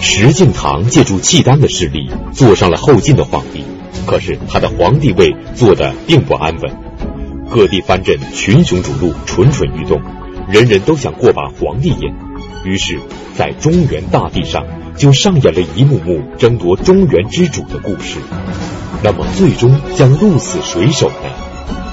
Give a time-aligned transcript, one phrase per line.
[0.00, 3.64] 石敬瑭借助契丹的势力，坐上了后晋的皇帝。
[4.06, 6.72] 可是他的皇帝位坐得并不安稳，
[7.50, 10.00] 各地藩镇群雄逐鹿，蠢蠢欲动，
[10.48, 12.14] 人人都想过把皇帝瘾。
[12.64, 12.98] 于是，
[13.36, 14.64] 在中原大地上
[14.96, 18.18] 就上演了一幕幕争夺中原之主的故事。
[19.02, 21.49] 那么，最终将鹿死谁手呢？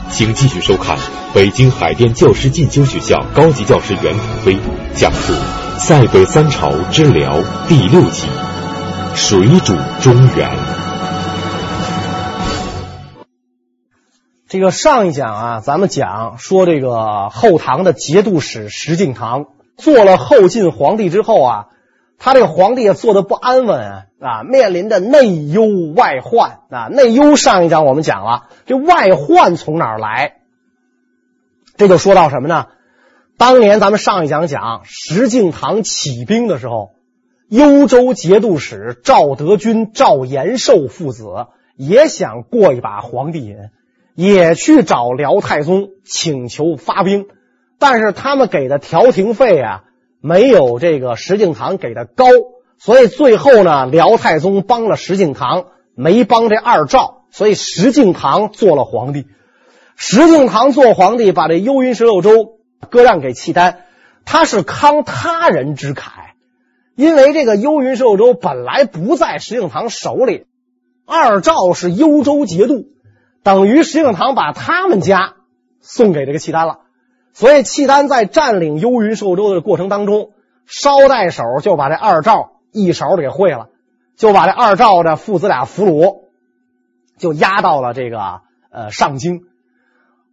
[0.10, 0.98] 请继续收看
[1.34, 4.58] 北京海淀教师进修学校高级教师袁腾飞
[4.96, 5.34] 讲述
[5.80, 8.28] 《塞北三朝之辽》第六集：
[9.16, 10.50] 水主中原？
[14.48, 19.48] 这个上一讲啊，咱们讲说这个后唐的节度使石敬瑭。
[19.76, 21.66] 做了后晋皇帝之后啊，
[22.20, 25.64] 他这个皇帝也做的不安稳啊，面临着内忧
[25.96, 26.88] 外患啊。
[26.92, 30.38] 内忧上一讲我们讲了，这外患从哪儿来？
[31.76, 32.66] 这就说到什么呢？
[33.38, 36.90] 当年咱们上一讲讲石敬瑭起兵的时候，
[37.50, 41.28] 幽州节度使赵德军、赵延寿父子
[41.76, 43.58] 也想过一把皇帝瘾，
[44.16, 47.28] 也去找辽太宗请求发兵。
[47.78, 49.84] 但是他们给的调停费啊，
[50.20, 52.26] 没有这个石敬瑭给的高，
[52.78, 55.66] 所以最后呢，辽太宗帮了石敬瑭，
[55.96, 59.28] 没帮这二赵，所以石敬瑭做了皇帝。
[59.96, 62.60] 石敬瑭做皇帝，把这幽云十六州
[62.90, 63.86] 割让给契丹，
[64.26, 66.10] 他是慷他人之慨，
[66.96, 70.46] 因为这个幽云十六州本来不在石敬瑭手里，
[71.06, 72.90] 二赵是幽州节度，
[73.44, 75.34] 等于石敬瑭把他们家
[75.80, 76.80] 送给这个契丹了。
[77.38, 80.32] 所以契丹在占领幽云十六州的过程当中，
[80.66, 83.68] 捎带手就把这二赵一勺给会了，
[84.16, 86.22] 就把这二赵的父子俩俘虏，
[87.20, 88.40] 就押到了这个
[88.72, 89.42] 呃上京。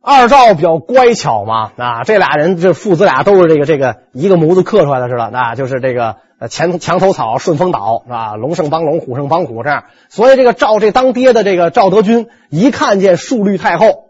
[0.01, 9.85] 二赵比较乖巧嘛，啊，这俩人这父子俩都是这个这个一个模子刻出来的似的，啊，就是这个呃墙墙头草顺风倒啊，龙胜帮龙，虎胜帮虎这样。
[10.09, 14.04] 所以这个赵这当爹的这个赵德军一看见数律太后。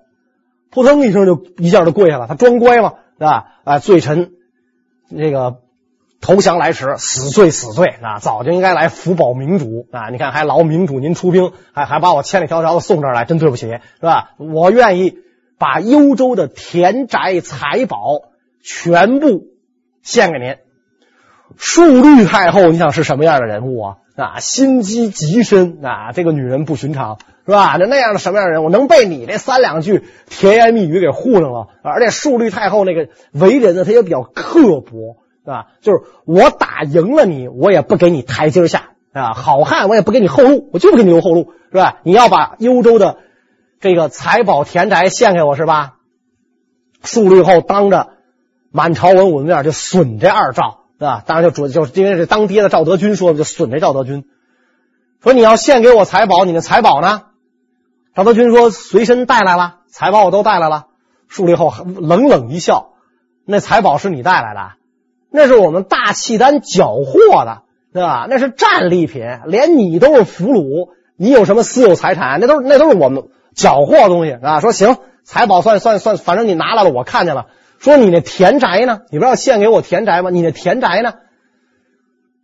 [0.75, 3.47] 扑通一声就一下就跪下了，他装乖嘛，是吧？
[3.62, 4.32] 啊，罪臣
[5.16, 5.59] 这个
[6.21, 8.19] 投降来迟，死罪死罪啊！
[8.19, 10.09] 早就应该来福保明主啊！
[10.10, 14.31] 你看还劳明主您出兵，还还把我千里迢迢的送这儿来，真对不起，是吧？
[14.38, 15.19] 我愿意
[15.59, 18.22] 把幽州的田宅财宝
[18.62, 19.44] 全部
[20.03, 20.56] 献给您。
[21.56, 23.97] 数律太后，你想是什么样的人物啊？
[24.16, 26.12] 啊，心机极深啊！
[26.12, 27.19] 这个女人不寻常。
[27.47, 27.77] 是吧？
[27.78, 31.69] 那那样的什么样的人，我能被你这三两句甜言蜜语给糊弄了？
[31.82, 35.66] 而且数律太后那个为人呢，他也比较刻薄，是吧？
[35.83, 39.34] 就是我打赢了你，我也不给你台阶下啊！
[39.34, 41.99] 好汉我也不给你后路，我就不给你留后路，是吧？
[42.03, 43.19] 你要把幽州的
[43.78, 45.97] 这个财宝田宅献给我，是吧？
[47.03, 48.09] 树律后当着
[48.71, 51.22] 满朝文武的面就损这二赵，是吧？
[51.27, 54.25] 当然就主就是因为是当爹的赵德军说的，就损这赵德军，
[55.22, 57.25] 说你要献给我财宝，你的财宝呢？
[58.14, 60.86] 赵德军说：“随身带来了，财宝我都带来了。”
[61.26, 62.91] 树立后冷冷一笑
[63.44, 64.72] ：“那财宝是你带来的？
[65.30, 68.28] 那是我们大契丹缴获的，对吧？
[68.30, 72.38] 那是战利品，连你都是俘虏，你有什么私有财产？
[72.41, 77.47] 那都是那都是我们缴获的东西啊！”说行，财宝算算算，反正你拿来了，我看见了。
[77.80, 79.00] 说你那田宅呢？
[79.10, 80.30] 你不是要献给我田宅吗？
[80.30, 81.14] 你那田宅呢？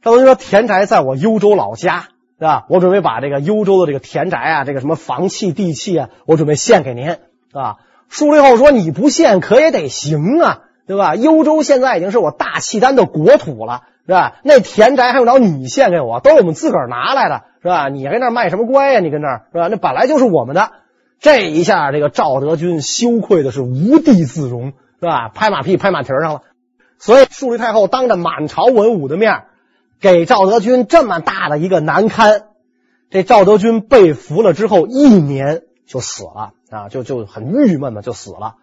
[0.03, 2.09] 赵德军说：“田宅在我幽州老家。”
[2.41, 2.65] 是吧？
[2.71, 7.19] 我准备把这个幽州的这个田宅啊，这个什么房契地契啊，我准备献给您，是
[7.53, 7.77] 吧？
[8.09, 11.15] 数律后说：“你不献可也得行啊，对吧？
[11.15, 14.39] 幽州现在已经是我大契丹的国土了，是吧？
[14.43, 16.19] 那田宅还用着你献给我？
[16.19, 17.89] 都是我们自个儿拿来的，是吧？
[17.89, 19.01] 你跟那卖什么乖呀？
[19.01, 19.69] 你跟那是吧？
[19.69, 20.71] 那本来就是我们的。
[21.21, 25.29] 这一下，这个赵德军羞愧的是无地自容，是吧？
[25.29, 26.41] 拍马屁拍马蹄上了。
[26.99, 29.43] 所以树立太后当着满朝文武的面。”
[30.01, 32.45] 给赵德军这么大的一个难堪，
[33.11, 38.57] 这赵德军被俘了之后一年就死了啊，就就很郁闷嘛，就死了。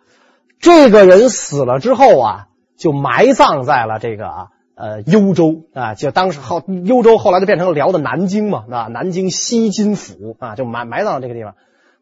[0.59, 11.53] 这个人死了之后啊，就埋葬在了这个呃幽州啊，就当时后幽州后来就变成了辽的南京嘛，啊，南京西津府啊，就埋埋葬了这个地方。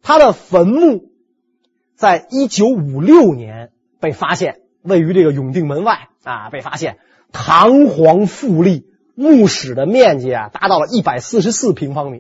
[0.02, 1.10] 他的坟墓
[1.98, 7.00] 在一九五六年被发现，位于这个永定门外啊，被发现，
[7.34, 8.86] 堂皇富丽。
[9.16, 12.20] 墓室的面积啊，达到了一百四十四平方米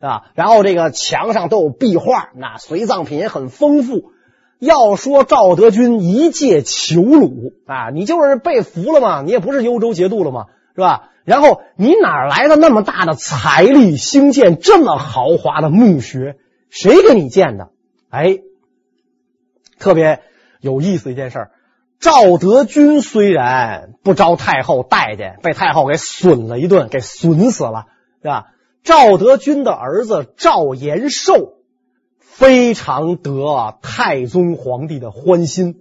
[0.00, 4.12] 啊，然后这个墙上都有壁画，那随葬品也很丰富。
[4.58, 11.10] 要说赵德军一介囚虏啊，你就是被俘了嘛，你也不是幽州节度了嘛，是吧？
[11.24, 16.36] 然后你哪来的那么大的财力，兴建这么豪华的墓穴？
[16.70, 17.70] 谁给你建的？
[18.08, 18.38] 哎，
[19.78, 20.20] 特别
[20.60, 21.50] 有意思一件事儿，
[21.98, 27.86] 赵德军虽然不招太后待见，被太后给损了一顿，给损死了，
[28.22, 28.46] 是吧？
[28.84, 31.54] 赵德军的儿子赵延寿
[32.20, 35.80] 非常得太宗皇帝的欢心，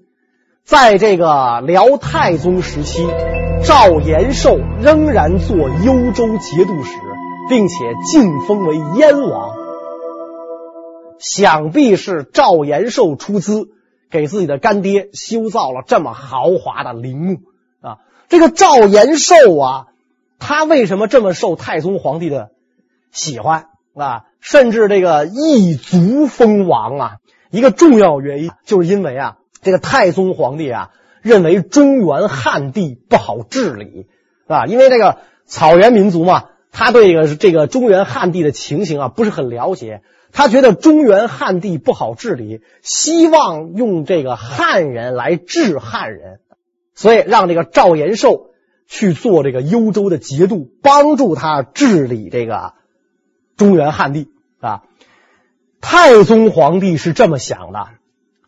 [0.64, 3.06] 在这个辽太宗时期，
[3.64, 6.98] 赵延寿仍然做幽州节度使，
[7.50, 7.76] 并且
[8.12, 9.54] 晋封为燕王。
[11.20, 13.70] 想必是赵延寿出资。
[14.16, 17.36] 给自己的干爹修造了这么豪华的陵墓
[17.82, 17.98] 啊！
[18.30, 19.88] 这个赵延寿啊，
[20.40, 22.52] 他为什么这么受太宗皇帝的
[23.12, 24.24] 喜欢啊？
[24.40, 27.16] 甚至这个一族封王啊，
[27.52, 30.92] 一个重要原因就是因为啊，这个太宗皇帝啊
[31.22, 34.08] 认为中原汉地不好治理
[34.48, 40.04] 啊，因为这个草原民族嘛，他对这个这个中原汉地的情形啊不是很了解。
[40.38, 46.42] 他觉得中原汉地不好治理，希望用这个汉人来治汉人，
[46.94, 48.50] 所以让这个赵延寿
[48.86, 52.74] 去做这个幽州的节度，帮助他治理这个
[53.56, 54.28] 中原汉地
[54.60, 54.84] 啊。
[55.80, 57.88] 太宗皇帝是这么想的，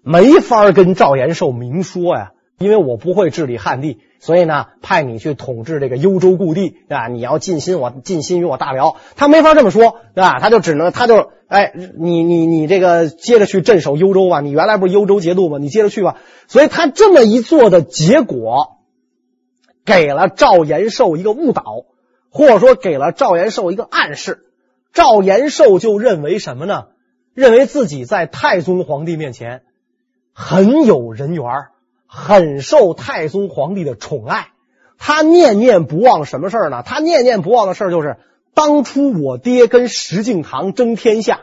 [0.01, 2.33] 没法跟赵延寿明说呀。
[2.59, 7.07] 因为我不会治理汉地，所以呢，派你去统治这个幽州故地啊！
[7.07, 10.39] 你要尽心我尽心于我大辽，他没法这么说啊！
[10.39, 15.59] 他就只能他就哎，你你你这个接着去镇守幽州吧，你原来不是幽州节度吗？
[15.59, 16.17] 你接着去吧。
[16.47, 18.79] 所以他这么一做的结果，
[19.85, 21.63] 给了赵延寿一个误导，
[22.31, 24.39] 或者说给了赵延寿一个暗示。
[24.93, 26.85] 赵延寿就认为什么呢？
[27.35, 29.61] 认为自己在太宗皇帝面前
[30.33, 31.43] 很有人缘。
[32.07, 34.47] 很受太宗皇帝的宠爱，
[34.97, 36.81] 他念念不忘什么事呢？
[36.83, 38.17] 他念念不忘的事就是
[38.53, 41.41] 当初我爹跟石敬瑭争天下，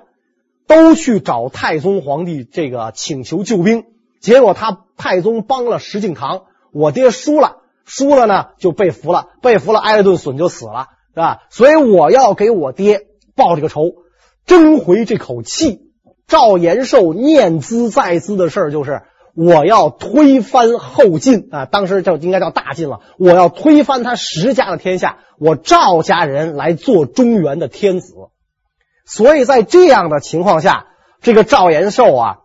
[0.66, 3.84] 都去找太宗皇帝这个请求救兵，
[4.20, 11.42] 结果他太宗帮了石敬瑭，我爹输了，输了呢就被俘了，被俘了挨了顿损就死了，是吧？
[11.50, 13.02] 所以我要给我爹
[13.36, 13.92] 报这个仇，
[14.46, 15.82] 争回这口气。
[16.26, 19.02] 赵延寿念兹在兹的事就是。
[19.36, 23.00] 我要推翻后晋啊，当时就应该叫大晋了。
[23.18, 28.14] 我要推翻他石家的天下，我赵家人来做中原的天子。
[29.04, 30.86] 所以在这样的情况下，
[31.20, 32.36] 这个赵延寿啊，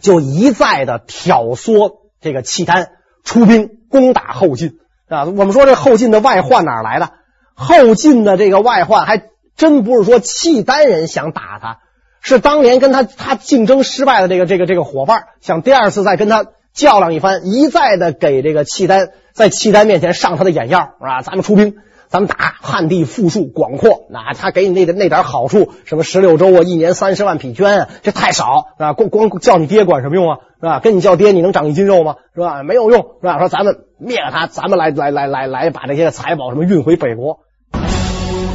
[0.00, 2.92] 就一再的挑唆这个契丹
[3.24, 4.78] 出兵攻打后晋
[5.08, 5.24] 啊。
[5.24, 7.10] 我们说这后晋的外患哪来的？
[7.54, 9.22] 后晋的这个外患还
[9.56, 11.80] 真不是说契丹人想打他。
[12.24, 21.74] 是当年跟他他竞争失败的这个这个这个伙伴，想第二次再跟他较量一番，一再的给这个契丹在契丹面前上他的眼药啊，咱们出兵，
[22.08, 30.78] 咱们打汉地富庶广阔，那他给你那点那点好处，什么十六州啊，一年三十万匹绢啊，这太少啊，光光叫你爹管什么用啊，是吧？
[30.78, 32.14] 跟你叫爹，你能长一斤肉吗？
[32.34, 32.62] 是吧？
[32.62, 33.40] 没有用，是吧？
[33.40, 37.40] 说咱们灭了他，咱们来来来来来把这些财宝什么运回北国。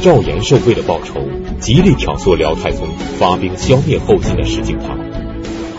[0.00, 1.20] 赵延寿为了报仇，
[1.58, 2.86] 极力挑唆辽太宗
[3.18, 4.96] 发兵消灭后晋的石敬瑭，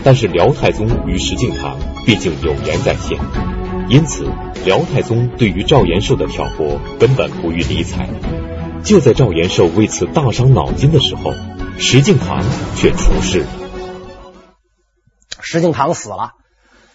[0.04, 1.74] 但是辽太宗与石敬瑭
[2.04, 3.18] 毕竟有言在先，
[3.88, 4.30] 因此
[4.66, 8.08] 辽太宗对于赵延寿的挑拨根本不予理睬。
[8.84, 11.32] 就在赵延寿为此大伤脑筋的时候，
[11.78, 12.42] 石敬瑭
[12.76, 13.46] 却出事了。
[15.40, 16.32] 石敬瑭死了，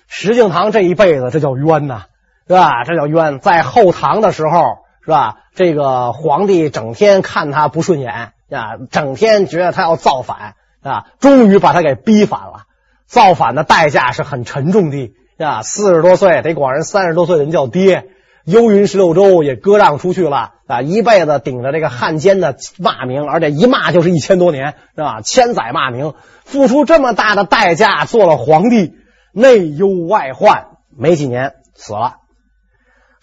[0.07, 2.03] 石敬瑭这一辈子这叫冤呐，
[2.47, 2.83] 是吧？
[2.83, 4.84] 这叫冤，在后唐的时候。
[5.05, 5.37] 是吧？
[5.53, 12.63] 这个皇帝整天看他不顺眼啊，整天觉得他要造反啊，终于把他给逼反了。
[13.05, 18.07] 造反的代价是很沉重的啊，四十多岁得管人三十多岁的人叫爹，
[18.45, 25.21] 幽云十六州也割让出去了啊，一辈子顶着这个汉奸的骂名，而且一骂就是一千多年，是吧？
[25.21, 28.95] 千载骂名，付出这么大的代价做了皇帝，
[29.31, 30.65] 内忧外患，
[30.97, 32.15] 没几年死了。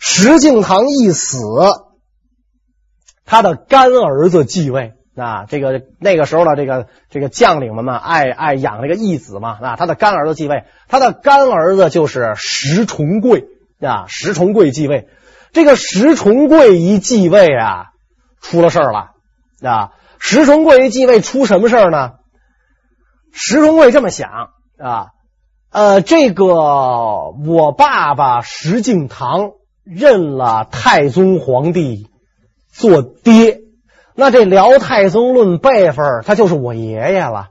[0.04, 1.38] 石敬瑭一死，
[3.25, 5.44] 他的干儿子继位啊。
[5.44, 9.76] 这个那个时候的这个这个将领们嘛，爱爱养这个义子嘛啊。
[9.76, 13.44] 他的干儿子继位，他的干儿子就是石重贵
[13.80, 14.06] 啊。
[14.09, 15.06] 石重贵继位，
[15.52, 17.85] 这个石重贵一继位啊，
[18.40, 19.11] 出了事儿了
[19.62, 19.92] 啊。
[20.18, 22.14] 石重贵一继位出什么事儿呢？
[23.32, 25.06] 石重贵这么想啊，
[25.71, 26.56] 呃，这个
[27.47, 29.62] 我爸爸石敬瑭。
[29.84, 32.08] 认了太宗皇帝
[32.70, 33.60] 做爹，
[34.14, 37.48] 那这辽太宗论辈分，他就是我爷爷了，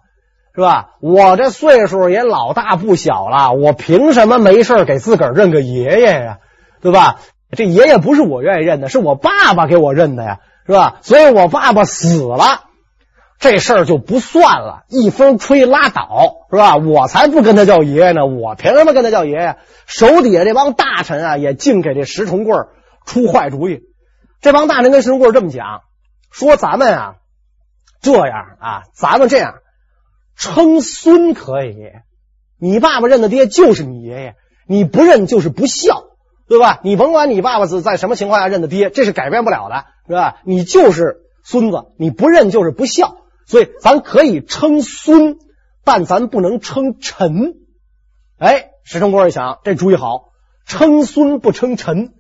[0.56, 0.92] 是吧？
[1.02, 6.40] 我这岁数也老大不小了，我凭什么没事给自个儿认个爷爷呀？
[6.82, 7.20] 对吧？
[7.52, 11.00] 这爷爷不是我愿意认的，是我爸爸给我认的呀，是吧？
[11.02, 12.62] 所以我爸爸死了，
[13.42, 16.78] 这事儿就不算了，一风吹拉倒，是吧？
[16.78, 19.58] 我才不跟他叫爷爷呢，我凭什么跟他叫爷爷？
[19.88, 22.56] 手底下这帮大臣啊，也净给这石重贵
[23.04, 23.82] 出坏主意。
[24.42, 25.82] 这帮大臣跟石重贵这么讲，
[26.30, 27.16] 说咱们啊，
[28.00, 29.56] 这样啊，咱们这样
[30.38, 31.76] 称孙可以，
[32.60, 34.36] 你爸爸认的爹就是你爷爷，
[34.68, 36.04] 你不认就是不孝，
[36.48, 36.80] 对吧？
[36.84, 40.36] 你甭管你爸爸是在什么情况下认的爹，这是改变不了的，是吧？
[40.46, 43.16] 你就是孙子，你不认就是不孝。
[43.52, 45.36] 所以咱可以称孙，
[45.84, 47.56] 但咱不能称臣。
[48.38, 50.30] 哎，石重贵一想，这主意好，
[50.66, 52.14] 称孙不称臣。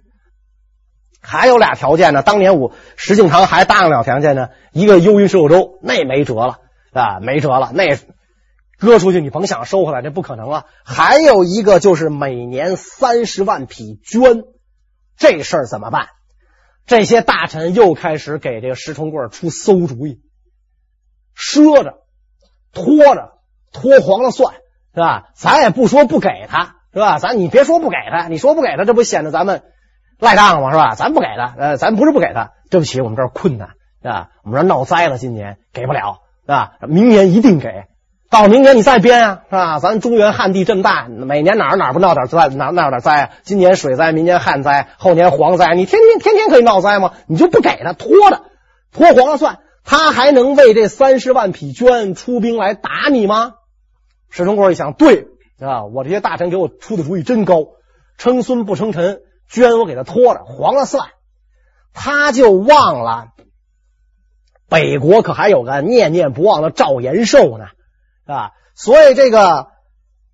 [1.21, 2.21] 还有俩条件呢。
[2.21, 6.57] 当年我石敬瑭还答应了条件呢，一个幽云十六州，那没辙了
[6.91, 7.97] 啊，没辙了，那
[8.77, 10.65] 割出去你甭想收回来，这不可能了。
[10.83, 14.43] 还有一个就是每年三十万匹绢，
[15.17, 16.07] 这事儿怎么办？
[16.85, 20.19] 这些大臣又开始给这个石重贵出馊主意。
[21.35, 21.95] 赊着，
[22.73, 23.33] 拖着，
[23.71, 24.53] 拖黄了算
[24.93, 25.29] 是吧？
[25.33, 27.17] 咱也不说不给他，是吧？
[27.19, 29.63] 咱你别说不给他，你说不给他，这不显得咱们
[30.19, 30.71] 赖账吗？
[30.71, 30.95] 是吧？
[30.95, 33.69] 咱不给他，呃，咱不是不给他，对不起，我们这儿困难，
[34.01, 34.29] 是吧？
[34.43, 36.73] 我们这儿闹灾了，今年给不了，是吧？
[36.87, 37.85] 明年一定给，
[38.29, 39.79] 到明年你再编啊，是吧？
[39.79, 43.31] 咱中原旱地这么大，每年哪儿哪儿不闹点灾，哪哪有点灾？
[43.43, 47.13] 今年水灾，明年旱灾，后年蝗灾，你天天天天可以闹灾吗？
[47.27, 48.41] 你就不给他，拖着，
[48.91, 49.59] 拖黄了算。
[49.83, 53.55] 他还能为这三十万匹绢出兵来打你吗？
[54.29, 55.27] 石重贵一想，对
[55.59, 57.67] 啊，我这些大臣给我出的主意真高，
[58.17, 61.09] 称孙不称臣，绢我给他拖着，黄了算。
[61.93, 63.27] 他就忘了
[64.69, 67.65] 北国可还有个念念不忘的赵延寿呢，
[68.25, 69.67] 啊，所以这个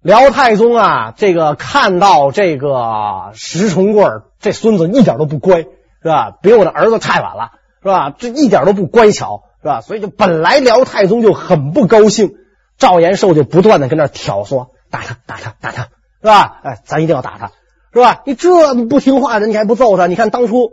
[0.02, 4.06] 辽太宗啊，这个看到这个石重贵
[4.40, 5.70] 这孙子一点都不乖，是
[6.04, 6.38] 吧？
[6.44, 7.54] 比我的儿子太晚了。
[7.88, 8.14] 是吧？
[8.18, 9.80] 这一点都不乖巧，是吧？
[9.80, 12.34] 所以就本来辽太宗就很不高兴，
[12.78, 16.60] 赵延寿就不断的跟那挑唆，打他，打他，打他，是吧？
[16.64, 17.52] 哎，咱一定要打他，
[17.94, 18.24] 是吧？
[18.26, 20.08] 你这么不听话的，你还不揍他？
[20.08, 20.72] 你看当初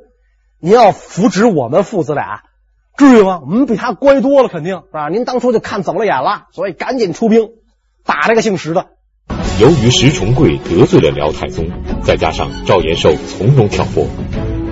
[0.59, 2.42] 您要扶植我们父子俩，
[2.97, 3.38] 至于吗？
[3.42, 5.09] 我们比他乖多了，肯定是吧？
[5.09, 7.50] 您当初就看走了眼了，所以赶紧出兵
[8.04, 8.87] 打这个姓石的。
[9.61, 11.68] 由于石重贵得罪了辽太宗，
[12.02, 14.04] 再加上赵延寿从容挑拨。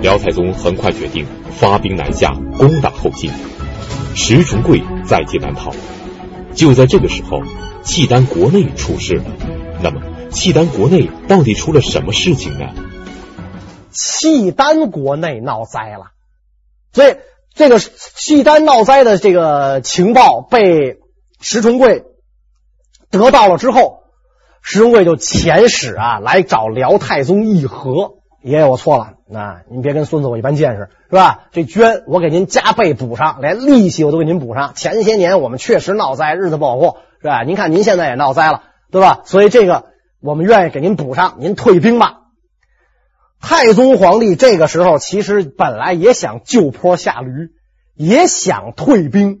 [0.03, 1.25] 辽太宗很快决定
[1.57, 3.31] 发兵南下，攻打后晋。
[4.13, 5.71] 石重贵在劫难逃。
[6.53, 7.41] 就在这个时候，
[7.85, 9.23] 契丹国内出事了。
[9.81, 12.65] 那么，契丹国内到底出了什么事情呢？
[13.91, 16.11] 契丹国内闹灾了。
[16.91, 17.15] 所以，
[17.55, 20.97] 这个契丹闹灾的这个情报被
[21.39, 22.03] 石重贵
[23.09, 24.03] 得到了之后，
[24.61, 28.15] 石重贵就遣使啊来找辽太宗议和。
[28.43, 31.45] 爷爷，我错了，啊您别跟孙子我一般见识，是吧？
[31.53, 34.73] 这捐我给您加倍补上，连利息我都给您补上。
[34.75, 37.43] 前些年我们确实闹灾，日子不好过，是吧？
[37.43, 39.21] 您看您现在也闹灾了，对吧？
[39.23, 39.85] 所以这个
[40.21, 42.17] 我们愿意给您补上，您退兵吧。
[43.39, 47.51] 太宗皇帝这个时候其实本来也想就坡下驴，
[47.95, 49.39] 也想退兵，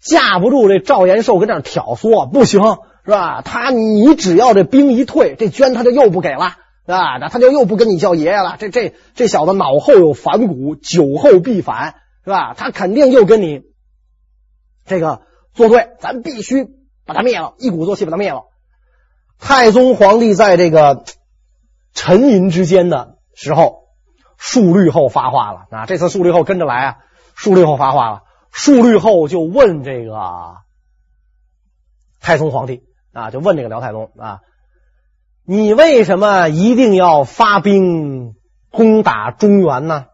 [0.00, 2.62] 架不住这赵延寿跟这挑唆，不行，
[3.04, 3.42] 是吧？
[3.44, 6.56] 他你只要这兵一退，这捐他就又不给了。
[6.86, 8.56] 啊，那他就又不跟你叫爷爷了。
[8.58, 12.54] 这这这小子脑后有反骨，酒后必反，是吧？
[12.54, 13.62] 他肯定又跟你
[14.84, 16.66] 这个作对，咱必须
[17.04, 18.44] 把他灭了，一鼓作气把他灭了。
[19.38, 21.04] 太宗皇帝在这个
[21.92, 23.88] 沉吟之间的时候，
[24.38, 25.86] 述律后发话了啊！
[25.86, 26.96] 这次述律后跟着来啊，
[27.34, 30.56] 述律后发话了，述律后就问这个
[32.20, 34.40] 太宗皇帝啊，就问这个辽太宗啊。
[35.48, 38.34] 你为什么一定要发兵
[38.72, 40.06] 攻打中原呢？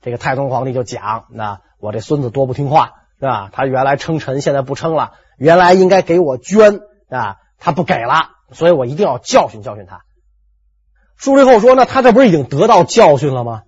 [0.00, 3.50] 这个太宗皇帝就讲：那我这孙子多不听话，是吧？
[3.52, 8.14] 他原来称臣，现在不称了；原来应该给我绢啊，他不给了，
[8.52, 10.02] 所以我一定要教训教训他。
[11.16, 13.62] 述律后说：那他这不是已经得到教训了吗？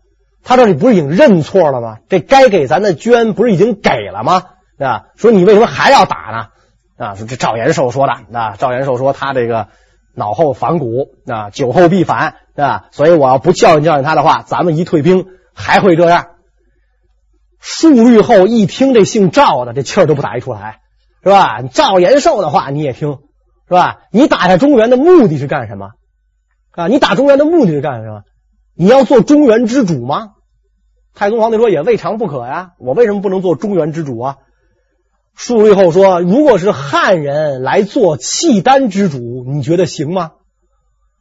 [0.45, 1.99] 他这里不是已经认错了吗？
[2.09, 4.45] 这该给咱的绢不是已经给了吗？
[4.79, 7.05] 啊，说你为什么还要打呢？
[7.05, 8.13] 啊，说这赵延寿说的。
[8.39, 9.67] 啊，赵延寿说他这个。
[10.15, 12.87] 脑后反骨啊，酒后必反，对吧？
[12.91, 16.27] 所以我要不教训教训他的话，咱们一退兵还会这样。
[17.59, 20.81] 数日后一听这姓赵的，这气儿都不打一处来，
[21.23, 21.63] 是吧？
[21.63, 23.19] 赵延寿的话你也听，
[23.69, 24.01] 是吧？
[24.11, 25.91] 你打下中原的目的是干什么？
[26.73, 28.23] 啊，你打中原的目的是干什么？
[28.77, 30.33] 你要做中原之主吗？
[31.15, 34.37] 太宗皇帝说也未尝不可呀，我为什么不能做中原之主啊？
[35.35, 40.33] 述律后说：“如果是汉人来做契丹之主，你觉得行吗？”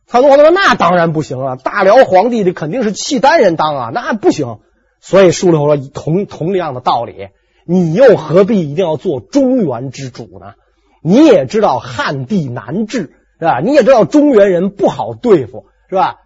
[0.07, 1.55] 太宗皇说：“那当然不行了！
[1.55, 4.59] 大辽皇帝这肯定是契丹人当啊，那不行。”
[5.01, 7.29] 所以述律后说同同样的道理，
[7.65, 10.53] 你又何必一定要做中原之主呢？
[11.01, 13.59] 你也知道汉地难治，是吧？
[13.59, 16.17] 你也知道中原人不好对付，是吧？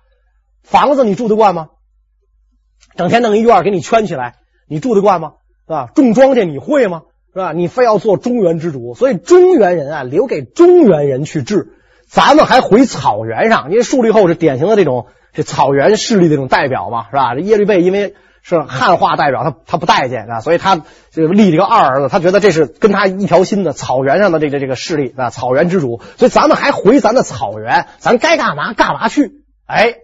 [0.61, 1.69] 房子你住得惯吗？
[2.95, 4.35] 整天弄一院给你圈起来，
[4.67, 5.33] 你住得惯吗？
[5.65, 5.89] 是吧？
[5.95, 7.03] 种庄稼你会吗？
[7.37, 7.53] 是吧？
[7.53, 11.73] 你非要做中原之主，所以中原人啊，留给中原人去治，
[12.07, 13.69] 咱们还回草原上。
[13.69, 17.35] 因为树立后是典型的这种这草原势力的这种代表嘛，是吧？
[17.35, 18.15] 这耶律倍因为。
[18.49, 20.77] 是汉化代表，他他不待见啊，所以他
[21.11, 29.43] 就立这个二儿子，他觉得这是跟他一条心的草原上的这个这个势力啊，草原之主，所以咱们还回咱的草原，咱该干嘛干嘛去。
[29.65, 29.95] 哎，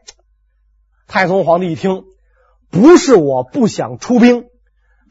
[1.08, 2.04] 太宗皇帝一听，
[2.70, 4.44] 不是我不想出兵，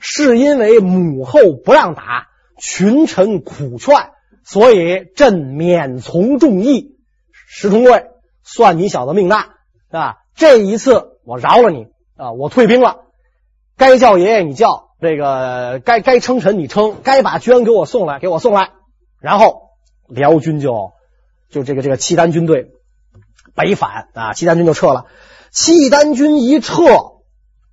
[0.05, 2.27] 是因为母后不让打，
[2.59, 4.11] 群臣苦劝，
[4.45, 6.99] 所以朕免从众议。
[7.47, 8.07] 石重贵，
[8.43, 9.43] 算你小子命大，
[9.91, 10.17] 是吧？
[10.35, 13.03] 这一次我饶了你啊，我退兵了。
[13.77, 18.71] 该叫爷爷你叫，这个该该称臣你称，该把绢给我送来，给我送来。
[19.21, 19.69] 然后
[20.09, 20.93] 辽军就
[21.49, 22.71] 就这个这个契丹军队
[23.55, 25.07] 北返啊，契丹军就撤了。
[25.53, 26.83] 契丹军一撤，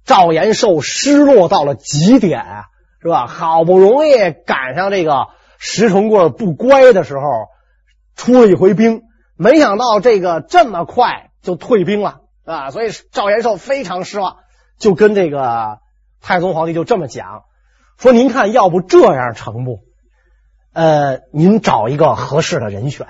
[0.09, 2.63] 赵延寿失落到了极点啊，
[2.99, 3.27] 是吧？
[3.27, 5.27] 好不容易赶上这个
[5.59, 7.21] 石重贵不乖的时候，
[8.15, 9.03] 出了一回兵，
[9.37, 14.37] 没想到这个这么快就退兵了啊，所以赵延寿非常失望，
[14.79, 15.77] 就跟这个。
[16.21, 17.43] 太宗皇帝就这么讲，
[17.97, 19.85] 说：“您看，要不这样成不？
[20.73, 23.07] 呃，您找一个合适的人选。”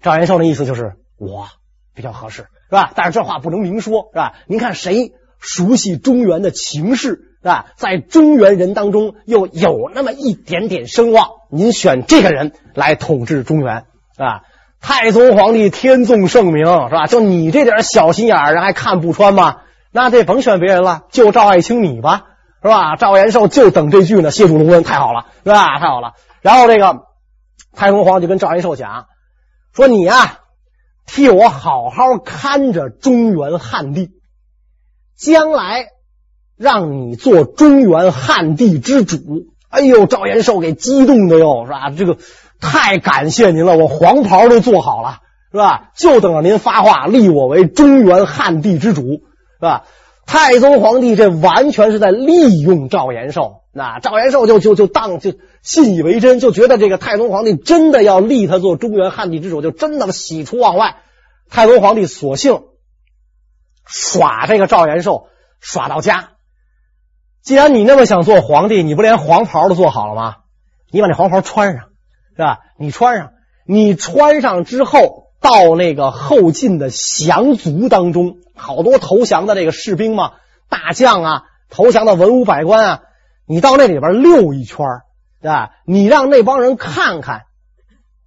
[0.00, 1.48] 赵延寿的意思就是我
[1.94, 2.92] 比较合适，是吧？
[2.94, 4.34] 但是这话不能明说，是吧？
[4.46, 5.10] 您看谁
[5.42, 7.08] 熟悉中原的情势，
[7.42, 7.66] 是吧？
[7.76, 13.84] 在中原人当中又有那么一点点声望，您选这个人来统治中原，
[14.16, 14.42] 是吧？
[14.80, 17.06] 太宗皇帝天纵圣明，是吧？
[17.06, 19.56] 就你这点小心眼，人还看不穿吗？
[19.90, 22.22] 那这甭选别人了，就赵爱卿你吧，
[22.62, 22.96] 是吧？
[22.96, 25.78] 赵延寿就等这句呢，谢主隆恩，太好了，是吧？
[25.80, 26.12] 太好了。
[26.40, 27.00] 然后这个
[27.74, 29.06] 太宗皇帝就跟赵延寿讲
[29.74, 30.38] 说：“你呀，
[31.06, 34.10] 替我好好看着中原汉地，
[35.16, 35.86] 将来
[36.56, 39.18] 让你做中原汉地之主。”
[39.68, 41.90] 哎呦，赵延寿给激动的哟，是吧？
[41.90, 42.18] 这个
[42.60, 45.20] 太感谢您了，我黄袍都做好了，
[45.50, 45.90] 是吧？
[45.96, 49.02] 就等着您发话，立我为中原汉地之主。
[49.02, 49.20] 是
[49.60, 49.84] 吧？
[50.26, 60.96] 太宗皇帝这完全是在利用赵延寿，那赵延寿就就就当就信以为真，就觉得这个太宗皇帝真的要立他做中原汉地之主，就真的喜出望外。
[61.48, 62.62] 太宗皇帝索性
[63.84, 65.28] 耍这个赵延寿
[65.60, 66.30] 耍到家。
[67.42, 70.36] 既然你那么想做皇帝，你不连黄袍都做好了吗？
[70.90, 71.86] 你把那黄袍穿上，
[72.36, 72.60] 是吧？
[72.78, 73.32] 你穿上，
[73.66, 78.36] 你穿上之后，到那个后晋的降卒当中。
[78.54, 80.34] 好多投降的这个士兵嘛，
[80.68, 83.00] 大将啊，投降的文武百官啊，
[83.46, 84.86] 你到那里边溜一圈，
[85.40, 85.70] 对吧？
[85.84, 87.42] 你让那帮人看看，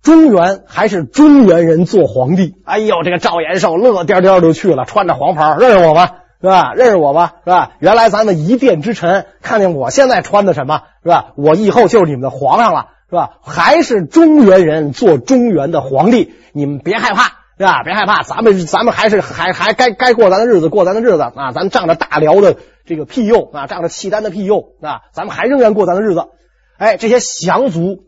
[0.06, 2.54] 中原还是中原人做皇帝。
[2.64, 6.10] 哎呦，这个赵延寿乐颠颠就去了，穿着黄袍，认识我吗？
[6.40, 6.74] 是吧？
[6.76, 7.32] 认识我吗？
[7.44, 7.72] 是吧？
[7.80, 10.84] 原来咱们一殿之臣，看见我现在穿的什么？
[11.04, 11.34] 是吧？
[11.36, 13.32] 我以后就是你们的皇上了，是吧？
[13.42, 17.40] 还是中原人做中原的皇帝，你们别害怕。
[17.58, 17.84] 是吧？
[17.84, 21.52] 别害怕，咱们咱们还是还还该该过咱的日子，过咱的日子啊！
[21.54, 26.26] 咱仗着大辽的这个庇佑啊，仗着契丹的庇佑啊，咱们还仍然过咱的日子。
[26.78, 28.00] 哎，这些降卒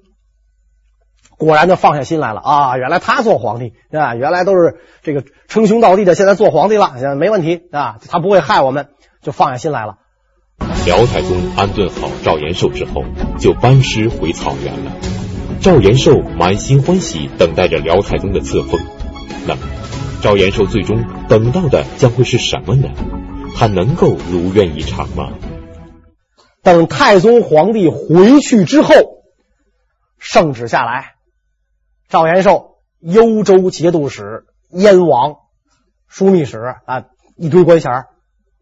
[1.37, 2.77] 果然就放下心来了啊！
[2.77, 8.89] 原来他做皇帝啊，原来都是这个称兄道弟的，现在做皇帝了，现在没问题啊，他不会害我们，
[9.21, 9.97] 就放下心来了。
[10.85, 13.03] 辽太宗安顿好赵延寿之后，
[13.39, 14.91] 就班师回草原了。
[15.61, 18.79] 赵延寿满心欢喜，等待着辽太宗的册封。
[19.45, 19.61] 那么，
[20.23, 22.89] 赵延寿最终等到的将会是什么呢？
[23.55, 25.33] 他能够如愿以偿吗？
[26.63, 28.93] 等太宗皇帝回去之后，
[30.17, 31.13] 圣旨下来，
[32.09, 35.35] 赵延寿幽州节度使、燕王、
[36.11, 37.03] 枢密使啊，
[37.35, 38.05] 一堆官衔。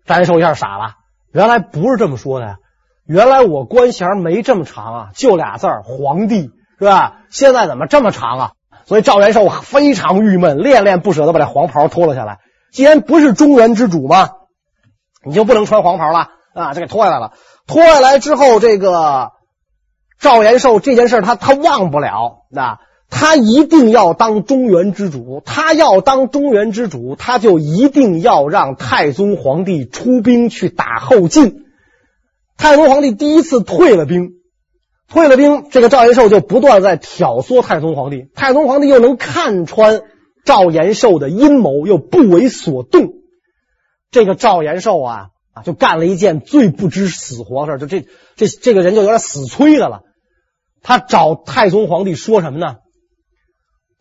[0.06, 0.96] 赵延寿一下傻了，
[1.32, 2.58] 原来不是这么说的呀！
[3.06, 7.22] 原来我官衔没这么长啊，就俩字儿皇帝是吧？
[7.30, 8.52] 现在怎么这么长啊？
[8.86, 12.40] 所以赵延寿非常郁闷，恋恋不舍的把这黄袍脱了下来。
[12.72, 14.30] 既然不是中原之主嘛，
[15.24, 16.74] 你就不能穿黄袍了啊！
[16.74, 17.34] 这给脱下来了。
[17.68, 19.32] 脱下来之后，这个
[20.20, 22.80] 赵延寿这件事他他忘不了啊！
[23.18, 31.64] 他一定要当中原之主，他要当中原之主，他就一定要让太宗皇帝出兵去打后晋。
[32.58, 34.32] 太宗皇帝第一次退了兵。
[35.08, 38.26] 退了兵，这个赵延寿就不断在挑唆太宗皇帝。
[38.36, 40.02] 太宗皇帝又能看穿
[40.44, 43.14] 赵延寿的阴谋，又不为所动。
[44.12, 50.02] 这个赵延寿啊，啊，就干了一件最不知死活的事，就这这这个人就有点死催的了。
[50.84, 52.76] 他找太宗皇帝说什么呢？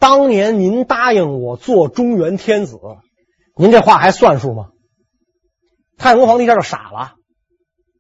[0.05, 2.79] 当年您答应我做中原天子，
[3.57, 4.67] 您这话还算数吗？
[5.97, 7.13] 太宗皇帝一下就傻了，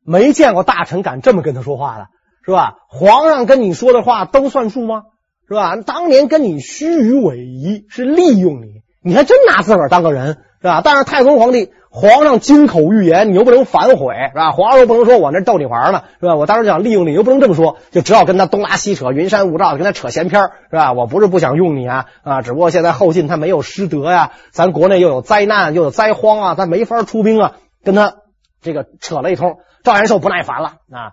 [0.04, 2.08] 没见过大臣敢这么跟他说话的，
[2.44, 2.74] 是吧？
[2.90, 5.04] 皇上跟你说的话都算数吗？
[5.48, 5.76] 是吧？
[5.76, 10.80] 当年跟你虚与委蛇，是利用你，你还真拿自个儿当个人，是吧？
[10.82, 14.52] 但是太宗皇帝，皇上金口玉言，你又不能反悔，是吧？
[14.52, 16.36] 皇上又不能说我那逗你玩呢，是吧？
[16.36, 20.94] 我当时想利用你，又不能这么说，就只好跟他东拉西扯，云山雾罩的，跟他扯闲篇，是吧？
[20.94, 27.52] 我不是不想用你啊，啊，只不过现在后晋他没有师德呀，咱国内又有灾难，又有灾荒啊，他没法出兵啊，
[27.84, 28.14] 跟他
[28.62, 29.58] 这个扯了一通。
[29.82, 31.12] 赵延寿不耐烦了啊。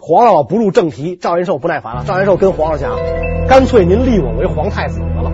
[0.00, 2.04] 皇上不入正题，赵延寿不耐烦了。
[2.06, 2.96] 赵延寿跟皇上讲
[3.50, 5.32] ：“干脆您立我为皇太子得了。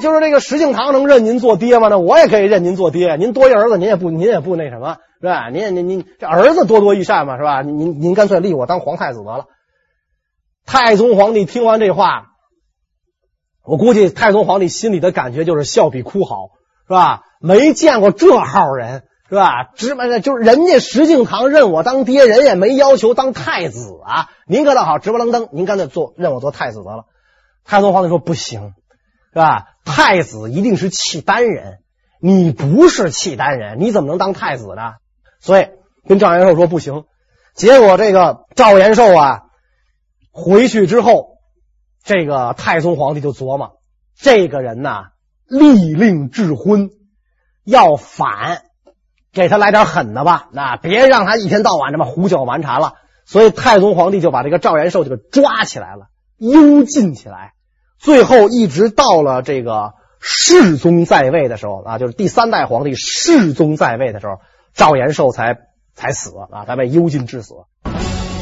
[0.00, 1.88] 就是这个石敬瑭能认您做爹吗？
[1.88, 3.16] 那我也可以认您做爹。
[3.16, 5.48] 您多一儿子，您也不您也不那什么，是吧？
[5.50, 7.62] 您您您这儿子多多益善嘛，是吧？
[7.62, 9.44] 您您干脆立我当皇太子得了。”
[10.66, 12.26] 太宗皇帝听完这话，
[13.64, 16.48] 我估计太宗皇帝心里的感觉就是笑比哭好，
[16.86, 17.22] 是吧？
[17.40, 19.04] 没见过这号人。
[19.28, 19.70] 是吧？
[19.76, 24.26] 直白的，就是人家石敬瑭认我当爹，人也没要求当太子啊。
[24.48, 27.04] 您可倒好，直不愣登，您干脆做认我做太子得了。
[27.64, 28.74] 太宗皇帝说不行，
[29.32, 29.66] 是吧？
[29.84, 31.78] 太子一定是契丹人，
[32.20, 34.94] 你不是契丹人，你怎么能当太子呢？
[35.40, 35.68] 所以
[36.06, 37.04] 跟赵延寿说不行。
[37.54, 39.42] 结果这个赵延寿啊，
[40.30, 41.38] 回去之后，
[42.04, 43.80] 这个太宗皇帝就琢磨，
[44.16, 45.06] 这个人呐，
[45.46, 46.90] 立令智昏，
[47.64, 48.62] 要反。
[49.32, 52.94] 给他来点狠的吧，那别让他一天到晚这么胡搅蛮缠了。
[53.24, 57.52] 所以太宗皇帝就把这个赵延寿就给抓起来了，幽禁起来。
[58.00, 64.40] 最后一直到了这个世宗在位的时候啊，就是第三代皇帝世宗在位的时候，
[64.72, 65.58] 赵延寿才
[65.94, 67.54] 才死啊，才被幽禁致死。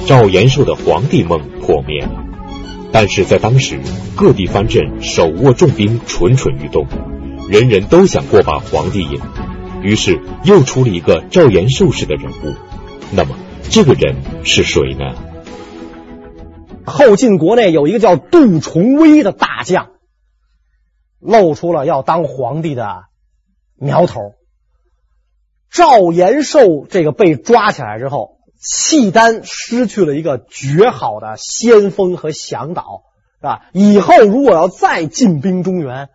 [0.06, 2.10] 赵延寿的皇帝梦破灭了，
[2.92, 3.80] 但是在当时
[4.16, 6.86] 各地藩镇手握重兵，蠢蠢欲动，
[7.48, 9.20] 人人都想过把皇帝瘾。
[9.82, 12.54] 于是又出了一个赵延寿式的人物，
[13.12, 13.36] 那么
[13.70, 15.14] 这个人是谁呢？
[16.88, 19.90] 后晋国内有一个叫杜重威的大将，
[21.20, 23.04] 露出了要当皇帝的
[23.76, 24.34] 苗头。
[25.70, 33.02] 赵延寿这个被抓起来之后，契丹失去了一个绝好的先锋和向导，
[33.40, 33.66] 是吧？
[33.72, 36.08] 以后如果要再进兵中原。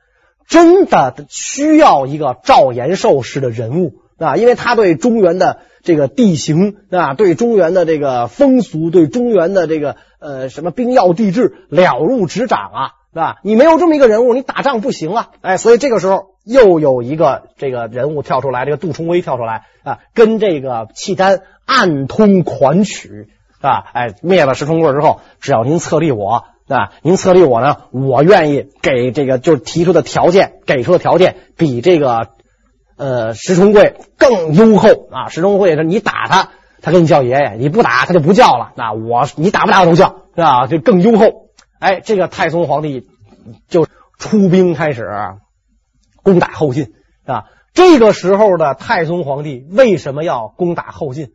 [0.45, 12.81] 真的需要一个赵延寿式的人物啊，因为他对中原的这个地形啊，对中原的这个风俗，对中原的这个呃什么兵要地质了如指掌啊，
[13.12, 13.36] 是吧？
[13.43, 15.29] 你没有这么一个人物，你打仗不行啊！
[15.41, 23.27] 哎，所以这个时候又有一个这个人物跳出来，这个杜重威跳出来啊，跟这个契丹暗通款曲
[23.62, 26.45] 啊，哎，灭了石重贵之后，只要您册立我。
[26.65, 27.75] 啊，您册立我呢？
[27.91, 32.29] 我愿意给这个，就是提出的条件，给出的条件比这个
[32.95, 35.27] 呃石重贵更优厚啊！
[35.27, 36.49] 石重贵说你打他，
[36.83, 38.73] 他给你叫爷爷；你不打，他就不叫了。
[38.75, 40.67] 那我你打不打我都叫，是吧？
[40.67, 41.49] 就更优厚。
[41.79, 43.07] 哎，这个太宗皇帝
[43.69, 43.87] 就
[44.19, 45.07] 出兵开始
[46.23, 46.93] 攻打后晋
[47.25, 47.45] 啊。
[47.73, 51.31] 这个时候的太宗皇帝为什么要攻打后晋？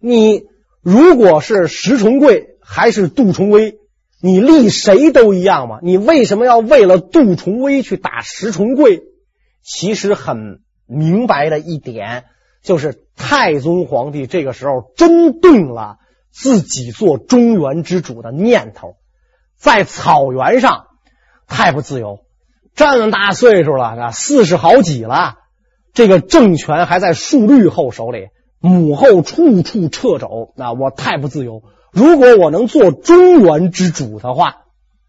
[0.00, 0.42] 你
[0.82, 3.78] 如果是石重贵还是杜重威？
[4.20, 5.78] 你立谁都一样嘛？
[5.80, 9.02] 你为什么要为了杜重威去打石重贵？
[9.62, 12.24] 其实很明白的一点，
[12.62, 15.98] 就是太宗皇帝这个时候真动了
[16.30, 18.96] 自己做中原之主的念头。
[19.56, 20.86] 在草原上
[21.46, 22.20] 太不自由，
[22.74, 25.34] 这么大岁数了啊，四十好几了，
[25.92, 28.28] 这个政权还在述律后手里，
[28.60, 31.62] 母后处处掣肘，那我太不自由。
[31.90, 34.66] 如果我能做中原之主的话，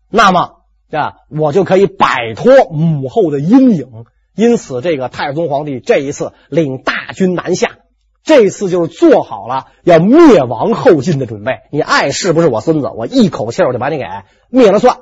[0.10, 4.06] 那么啊，我就可以摆脱母后的阴影。
[4.40, 7.80] 因此，这个太宗皇帝这一次领大军南下，
[8.24, 11.52] 这次就是做好了要灭亡后晋的准备。
[11.72, 14.06] 你爱是不是我孙子，我一口气儿就把你给
[14.50, 14.98] 灭了算。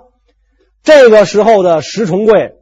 [0.83, 2.53] 这个时候的石重贵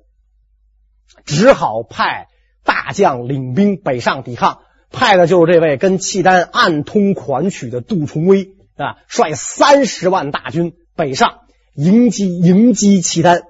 [1.24, 2.28] 只好派
[2.64, 4.60] 大将领兵北上抵抗，
[4.92, 8.50] 派的就是这位跟契丹暗通款曲的杜重威。
[8.78, 8.98] 啊！
[9.08, 11.44] 率三十万大军北上
[11.76, 13.44] 迎击迎击契丹。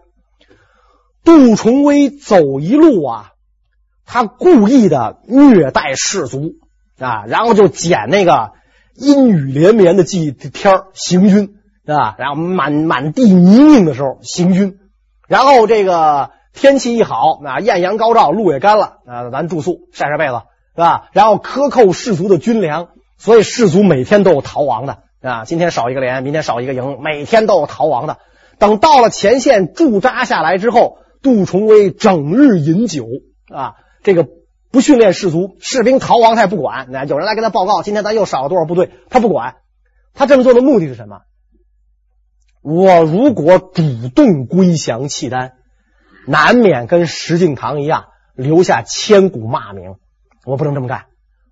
[1.25, 3.31] 杜重威走一路啊，
[4.05, 6.53] 他故意的虐待士卒
[6.99, 8.51] 啊，然后就捡那个
[8.95, 14.77] 阴雨连绵的季天行军啊，然后满满地泥泞的时候行军，
[15.27, 20.41] 然后这个天气一好啊，艳阳高照，路也干了啊，咱住宿晒晒被子
[20.75, 21.07] 是吧？
[21.11, 25.43] 然后克扣士卒的军粮，所以士卒每天都有逃亡的啊。
[25.45, 28.17] 今天少一个连，明天少一个营，每天都有逃亡的。
[28.57, 33.07] 等到了前线驻扎下来之后，杜重威整日饮酒
[33.51, 34.27] 啊，这个
[34.71, 36.85] 不训练士卒，士兵逃亡他也不管。
[36.91, 39.55] 那有人来跟他报告，今天咱又少了多少部队，他不管。
[40.13, 41.21] 他这么做的目的是什么？
[42.61, 45.53] 我如果主动归降契丹，
[46.27, 49.95] 难免跟石敬瑭一样留下千古骂名。
[50.45, 51.05] 我不能这么干。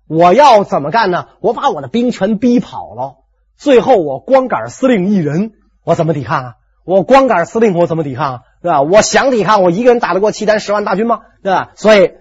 [0.06, 1.26] 我要怎么干呢？
[1.40, 3.16] 我把我的兵全逼跑了，
[3.56, 5.50] 最后我光杆司令一人，
[5.84, 6.52] 我怎么抵抗啊？
[6.84, 8.40] 我光杆司令，我怎么抵抗啊？
[8.64, 8.80] 对吧？
[8.80, 11.20] 我想抵抗，我一个人打得过契丹十万大军吗？
[11.42, 11.72] 对吧？
[11.74, 12.12] 所以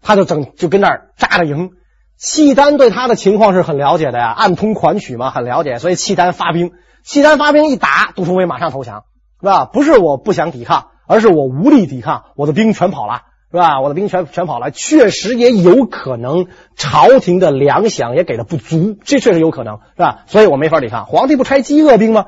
[0.00, 1.72] 他就整就跟那儿扎着营。
[2.16, 5.78] 契丹对他的情况是很了解的呀，暗通款曲嘛，很了解。
[5.78, 6.72] 所以契丹发兵，
[7.04, 9.04] 契丹发兵一打，杜重威马上投降，
[9.38, 9.66] 是吧？
[9.66, 13.20] 不是我不想抵抗，而是我无力抵抗，我的兵全跑了，
[13.50, 13.82] 是吧？
[13.82, 20.22] 我的兵全全跑了，确实也有可能朝廷的粮饷也给的不足，这确实有可能，是吧？
[20.26, 21.04] 所以我没法抵抗。
[21.04, 22.24] 皇帝不拆饥饿兵吗？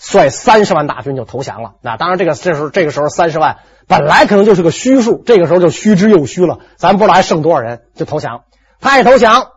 [0.00, 1.74] 率三十万大军就投降了。
[1.82, 6.58] 那当然，这个这时候这个时候三十万本来可能就是个虚数，这个时候就虚之又虚了。
[6.76, 8.44] 咱不知道还剩多少人就投降。
[8.80, 9.48] 他一投降，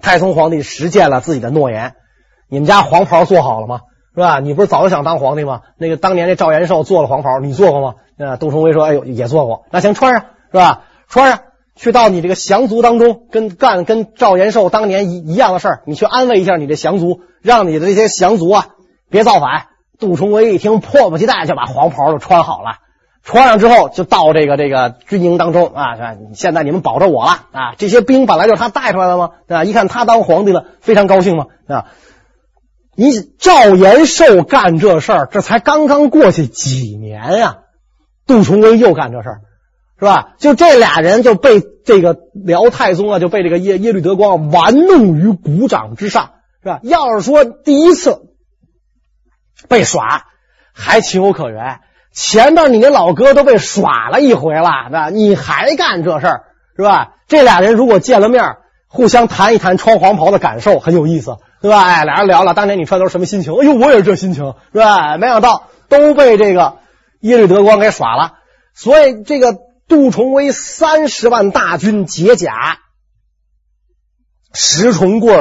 [0.00, 1.94] 太宗皇帝实践了自己的诺言。
[2.48, 3.80] 你们家黄袍做好了吗？
[4.14, 4.40] 是吧？
[4.40, 5.60] 你不是早就想当皇帝吗？
[5.76, 7.94] 那个当年那赵延寿做了黄袍，你做过吗？
[8.18, 9.66] 呃，杜重威说：“哎呦，也做过。
[9.70, 10.82] 那行穿上，是吧？
[11.08, 11.40] 穿上，
[11.76, 18.66] 去到你这个降卒当中，跟干跟赵延寿当年一一样的事儿，你去安慰一下你的降卒，让你的这些降卒啊。”
[19.10, 19.66] 别造反！
[19.98, 22.78] 杜重威一听，迫不及待就把黄袍就穿好了。
[23.22, 26.16] 穿上之后，就到这个这个军营当中啊。
[26.32, 27.74] 现在你们保着我了啊！
[27.76, 29.32] 这些兵本来就是他带出来的吗？
[29.46, 31.84] 啊，一看他当皇帝了，非常高兴嘛啊！
[32.96, 37.58] 你赵延寿干这事儿，这才刚刚过去几年呀，
[38.26, 39.40] 杜重威又干这事儿，
[39.98, 40.32] 是吧？
[40.38, 46.30] 就这俩人就被这个辽太宗啊，就被这个耶耶律德光玩弄于股掌之上，
[46.62, 46.80] 是吧？
[46.82, 48.29] 要是说第一次。
[49.68, 50.26] 被耍
[50.72, 51.80] 还情有可原，
[52.12, 56.44] 前面你那老哥都被耍了一回了，那你还干这事儿
[56.76, 57.14] 是吧？
[57.28, 58.56] 这俩人如果见了面，
[58.88, 61.84] 互相谈一谈穿黄袍的感受，很有意思，对吧？
[61.84, 63.54] 哎，俩人聊聊当年你穿的是什么心情？
[63.54, 65.16] 哎呦，我也是这心情，是吧？
[65.18, 66.78] 没想到都被这个
[67.20, 68.32] 耶律德光给耍了，
[68.74, 72.78] 所以这个杜重威三十万大军解甲，
[74.52, 75.36] 石重贵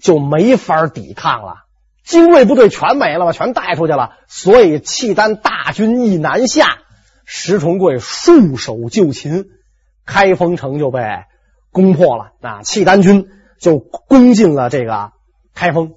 [0.00, 1.63] 就没法抵抗了。
[2.04, 3.32] 精锐部队全没了吧？
[3.32, 4.12] 全带出去了。
[4.28, 6.66] 所以契丹大军一南下，
[7.24, 9.46] 石重贵束手就擒，
[10.04, 11.00] 开封城就被
[11.72, 12.32] 攻破了。
[12.42, 15.12] 啊，契丹军就攻进了这个
[15.54, 15.94] 开封。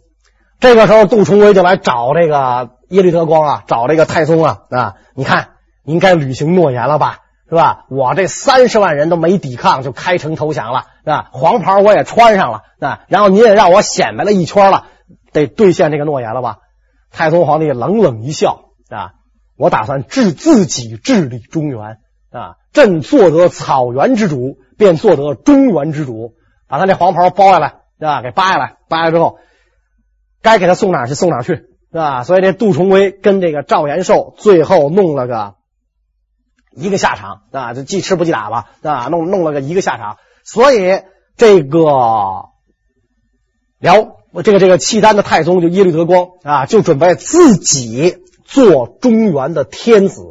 [0.60, 4.93] 这个时候，杜重威就来找这个耶律德光啊，找这个太宗啊啊！
[5.13, 5.50] 你看，
[5.84, 7.20] 您该履行诺言了吧？
[7.50, 7.86] 是吧？
[7.89, 11.30] 我这三十万人都没抵抗，就开城投降了，是吧？
[11.32, 14.86] 黄袍我也穿上了，啊，然后您也让我显摆了一圈了。
[15.32, 16.60] 得兑现这个诺言了吧？
[17.10, 19.13] 太宗皇帝冷冷一笑啊！
[19.56, 22.00] 我打算治自己治理中原
[22.32, 22.58] 啊！
[22.74, 26.34] 朕做得草原之主，便做得中原之主。
[26.68, 28.22] 把他那黄袍包下来，啊？
[28.22, 29.40] 给扒下来，扒下来之后，
[30.42, 32.24] 该给他送哪去送哪去，是吧？
[32.24, 35.56] 所以这杜重威跟这个赵延寿最后弄了个
[36.74, 40.18] 一个下场啊，就记吃不记打吧啊，弄弄了个一个下场。
[40.44, 41.04] 所以
[41.38, 42.50] 这个
[43.80, 44.17] 辽。
[44.32, 50.22] 我这个这个契丹的太宗就耶律德光啊，就准备自己做中原的天子，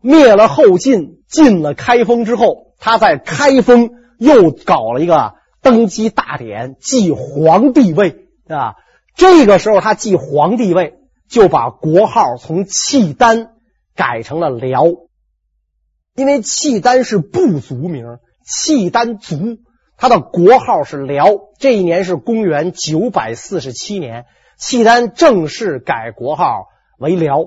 [0.00, 8.74] 灭了后晋，进了开封之后，他在开封又搞了一个登基大典，继皇帝位啊。
[9.14, 10.94] 这个时候他继皇帝位，
[11.28, 13.52] 就把国号从契丹
[13.94, 14.84] 改成了辽，
[16.16, 19.58] 因为契丹是部族名，契丹族。
[20.02, 21.28] 他的国号是辽，
[21.60, 24.24] 这一年是公元九百四十七年，
[24.58, 26.66] 契丹正式改国号
[26.98, 27.44] 为辽。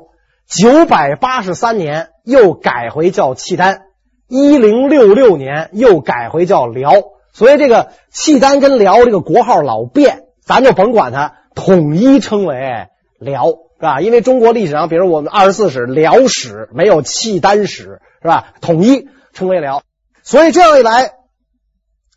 [0.47, 3.81] 九百八十三年又改回叫契丹，
[4.29, 6.93] 一零六六年又改回叫辽。
[7.33, 12.87] 所以这个契丹跟辽这个国号老变，咱就甭管它，统一称为
[13.19, 13.99] 辽，是吧？
[13.99, 18.53] 因为中国历史上，比如我们二十四史辽史没有契丹史，是吧？
[18.61, 19.81] 统一称为辽。
[20.23, 21.15] 所以这样一来。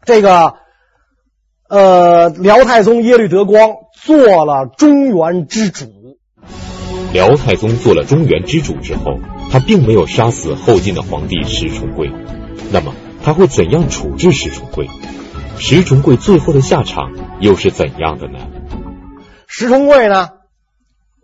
[0.08, 0.54] 这个
[1.68, 6.16] 呃，辽太宗耶律德光做了中原之主。
[7.12, 9.18] 辽太宗做了中原之主之后，
[9.52, 12.10] 他并没有杀死后晋的皇帝石重贵。
[12.72, 14.88] 那么他会怎样处置石重贵？
[15.58, 18.38] 石重贵最后的下场又是怎样的呢？
[19.46, 20.30] 石重贵呢，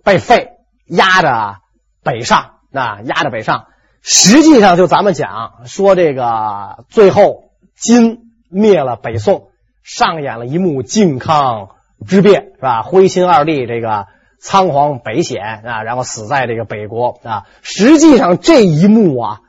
[0.04, 0.48] 被废，
[0.88, 1.56] 压着
[2.02, 3.64] 北上，那压着北上。
[4.02, 7.44] 实际上，就咱们讲说这个最后
[7.74, 8.20] 金。
[8.54, 9.48] 灭了北宋，
[9.82, 11.70] 上演了一幕靖康
[12.06, 12.82] 之变，是吧？
[12.82, 14.06] 徽钦二帝这个
[14.40, 17.46] 仓皇北险啊，然后死在这个北国啊。
[17.62, 19.40] 实际上这一幕啊，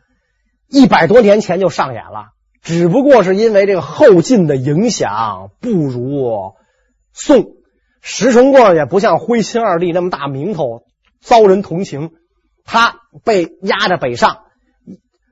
[0.67, 2.29] 一百多年前就上演了，
[2.61, 6.53] 只不过是因为这个后晋的影响不如
[7.13, 7.45] 宋，
[8.01, 10.81] 石重贵也不像徽钦二帝那么大名头，
[11.21, 12.09] 遭人同情，
[12.65, 14.44] 他被押着北上。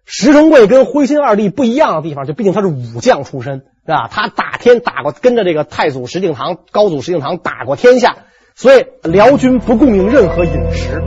[0.05, 4.09] 石成贵跟徽钦二帝不一样的地方，就毕竟他是武将出身，是吧？
[4.11, 8.17] 他打天打过，跟着这个太祖石敬瑭、高祖石敬瑭打过天下，
[8.53, 11.01] 所以辽军不供应任何饮食，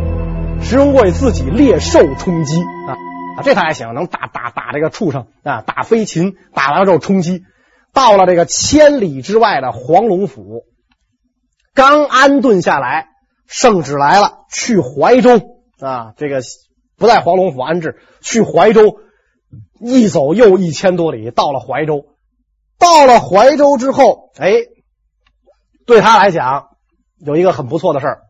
[0.62, 2.96] 石成贵自己猎兽充饥啊
[3.38, 7.42] 啊，这他还行，能打打打这个畜生啊，打飞禽，打完了之后充饥。
[7.92, 10.64] 到了这个千里之外的黄龙府，
[11.74, 13.08] 刚安顿下来，
[13.46, 15.38] 圣旨来了，去怀州
[15.80, 16.40] 啊，这个。
[16.96, 18.98] 不在黄龙府安置，去怀州，
[19.80, 22.06] 一走又一千多里，到了怀州。
[22.78, 24.52] 到了怀州之后，哎，
[25.86, 26.68] 对他来讲
[27.18, 28.22] 有一个很不错的事儿。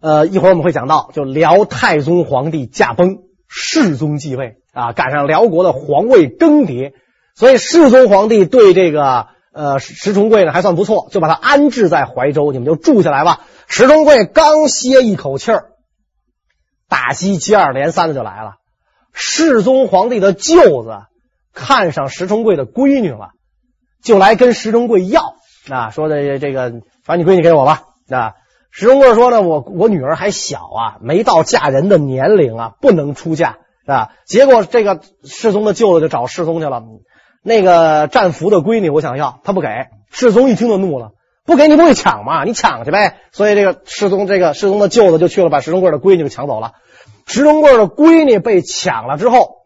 [0.00, 6.92] 呃，一会儿我们会讲到，就辽太宗皇帝驾崩，世宗继位啊，赶上辽国的皇位更迭，
[7.36, 13.40] 所以世宗皇帝对这个呃石重贵呢还算不错，就把他安置在怀州，你们就住下来吧。
[13.68, 15.71] 石重贵刚歇一口气儿。
[16.92, 18.56] 打击接二连三的就来了，
[19.14, 20.98] 世宗皇帝的舅子
[21.54, 23.30] 看上石重贵的闺女了，
[24.02, 25.36] 就来跟石重贵要
[25.70, 26.70] 啊，说的这个，
[27.06, 27.84] 把你闺女给我吧。
[28.10, 28.34] 啊，
[28.70, 34.10] 石重贵说呢，我我女儿还小啊，没到嫁人的年龄啊，不能出嫁啊。
[34.26, 36.82] 结果这个世宗的舅子就找世宗去了，
[37.42, 39.68] 那个战俘的闺女我想要，他不给。
[40.10, 41.12] 世宗一听就怒了。
[41.44, 42.44] 不给你不会抢嘛？
[42.44, 43.16] 你抢去呗。
[43.32, 46.72] 所以这个世宗，这个世宗的舅子就去了，把石重贵的闺女给抢走了。
[47.26, 49.56] 石重贵的闺女被抢了之后，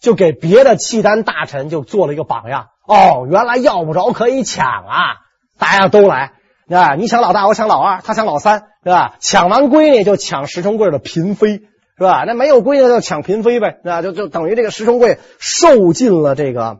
[0.00, 2.68] 就给别的契丹大臣就做了一个榜样。
[2.86, 5.16] 哦，原来要不着可以抢啊！
[5.58, 6.32] 大家都来
[6.68, 6.94] 啊！
[6.94, 9.16] 你抢老大，我抢老二，他抢老三，是吧？
[9.18, 11.62] 抢完闺女就抢石重贵的嫔妃，
[11.98, 12.24] 是吧？
[12.26, 16.78] 那没有闺女就抢嫔妃呗，那就就等于这个石重贵受尽了这个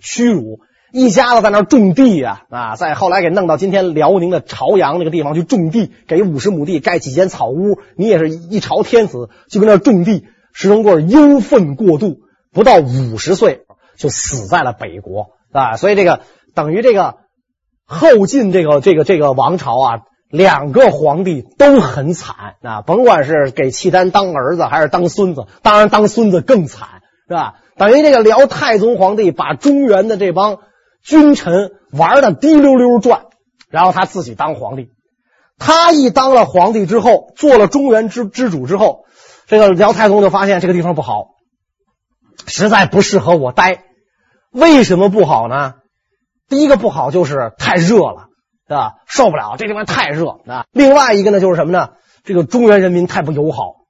[0.00, 0.60] 屈辱。
[0.94, 7.80] 一家子在那儿种地呀，啊，再后来给弄到今天辽宁的朝阳那个地方去种地，给五十亩地盖几间草屋。
[7.96, 10.26] 你也是一朝天子，就跟那儿种地。
[10.52, 12.18] 石重贵忧愤过度，
[12.52, 13.62] 不到五十岁
[13.96, 15.76] 就死在了北国啊。
[15.76, 16.20] 所以这个
[16.54, 17.16] 等于这个
[17.84, 26.88] 后晋这个这个这个王朝啊，两个皇帝都很惨啊，甭管是给契丹当儿子还是当孙子，当然当孙子更惨，
[27.26, 27.54] 是吧？
[27.76, 30.58] 等于这个辽太宗皇帝把中原的这帮。
[31.04, 33.26] 君臣玩的滴溜溜转，
[33.68, 34.90] 然后他自己当皇帝。
[35.58, 39.04] 他一当了皇帝之后，做了中原之之主之后，
[39.46, 41.34] 这个辽太宗就发现这个地方不好，
[42.46, 43.84] 实在不适合我待。
[44.50, 45.74] 为什么不好呢？
[46.48, 48.28] 第一个不好就是太热了，
[48.68, 48.94] 啊？
[49.06, 50.66] 受不了，这地方太热啊。
[50.72, 51.90] 另外一个呢，就是什么呢？
[52.24, 53.84] 这个中原人民太不友好，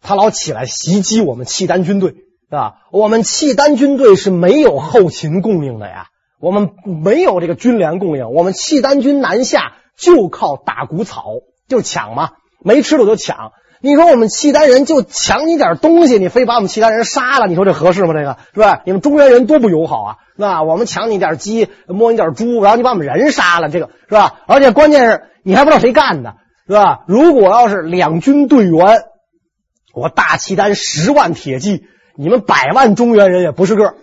[0.00, 2.23] 他老起来袭击我们契丹军队。
[2.50, 6.06] 啊，我们契丹军队是没有后勤供应的呀，
[6.40, 6.70] 我们
[7.02, 11.24] 没有这个军粮供应，我们契丹军南下就靠打谷草，
[11.68, 12.30] 就抢嘛，
[12.62, 13.52] 没吃的就抢。
[13.80, 18.14] 你说我们契丹人就抢你点东西，你非把我们契丹人杀了，你说这合适吗？
[18.14, 18.82] 这个是吧？
[18.86, 20.62] 你们中原人多不友好啊，是吧？
[20.62, 24.40] 我们抢你点鸡，摸你点猪，然后你把我们人杀了，这个是吧？
[24.46, 27.04] 而且关键是你还不知道谁干的，是吧？
[27.06, 29.02] 如果要是两军队员，
[29.92, 31.84] 我大契丹十万铁骑。
[32.16, 33.94] 你们百万中原人也不是个，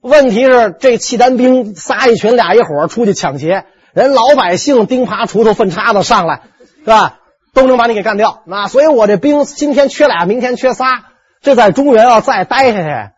[0.00, 6.42] 问题是这契丹兵仨一群俩一伙出去抢劫，人老百姓钉耙锄头粪叉子上来，
[6.80, 7.16] 是吧？
[7.54, 8.42] 都能把你给干掉。
[8.46, 11.04] 那所以我这兵今天缺俩，明天缺仨，
[11.40, 13.10] 这在中原要再待下去，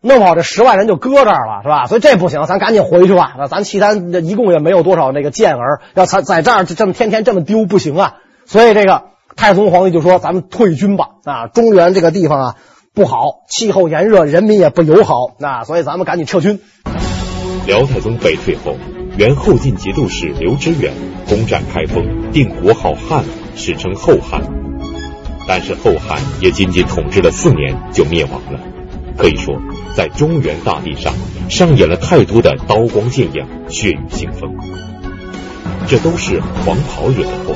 [0.00, 1.86] 弄不好这十万人就搁这儿了，是吧？
[1.86, 3.34] 所以这不行，咱赶紧回去吧。
[3.36, 8.14] 那咱契丹一共也没有多少那个健儿，要在在这儿这么天天这么丢不行啊。
[8.46, 9.02] 所以这个
[9.36, 12.54] 太宗皇帝就说：“咱们退军吧。”啊，中原这个地方啊。
[12.94, 16.60] 不好，气候炎热，人民也不友好，那所以咱们赶紧撤军。
[17.66, 18.76] 辽太宗北退后，
[19.16, 20.92] 原后晋节度使刘知远
[21.26, 23.24] 攻占开封，定国号汉，
[23.56, 24.42] 史称后汉。
[25.48, 28.60] 但是后汉也仅仅统治了四年就灭亡了。
[29.16, 29.56] 可以说，
[29.96, 31.14] 在中原大地上
[31.48, 34.54] 上演了太多的刀光剑影、血雨腥风，
[35.86, 37.54] 这都是黄袍惹的祸。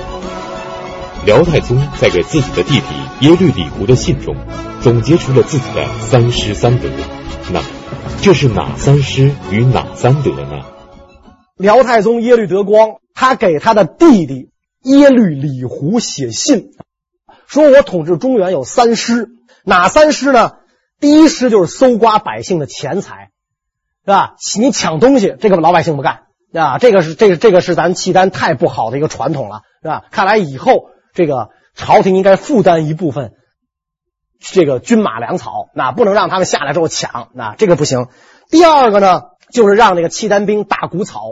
[1.26, 4.34] 辽太宗在给自己的弟弟耶律李胡的信中。
[4.86, 6.88] 总结出了自己的三师三德，
[7.52, 7.60] 那
[8.22, 10.64] 这是哪三师与哪三德呢？
[11.56, 14.50] 辽太宗耶律德光，他给他的弟弟
[14.84, 16.70] 耶律李胡写信，
[17.48, 19.30] 说我统治中原有三师，
[19.64, 20.52] 哪三师呢？
[21.00, 23.30] 第一师就是搜刮百姓的钱财，
[24.04, 24.36] 是吧？
[24.56, 30.04] 你抢东西，这个老百姓不干啊，这个是这个这个是咱契丹太不好的一个传统了，是吧？
[30.12, 33.32] 看来以后这个朝廷应该负担一部分
[34.38, 38.08] 这个军马粮草，那不能让他们下来之后抢，那这个不行。
[38.50, 39.22] 第二个呢，
[39.52, 41.22] 就是让这个契丹兵打谷草